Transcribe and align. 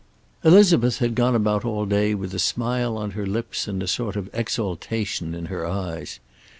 IX 0.43 0.51
Elizabeth 0.53 0.97
had 0.97 1.13
gone 1.13 1.35
about 1.35 1.63
all 1.63 1.85
day 1.85 2.15
with 2.15 2.33
a 2.33 2.39
smile 2.39 2.97
on 2.97 3.11
her 3.11 3.27
lips 3.27 3.67
and 3.67 3.83
a 3.83 3.87
sort 3.87 4.15
of 4.15 4.31
exaltation 4.33 5.35
in 5.35 5.45
her 5.45 5.63
eyes. 5.63 6.19